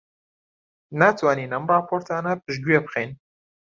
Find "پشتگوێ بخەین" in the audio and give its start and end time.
2.43-3.11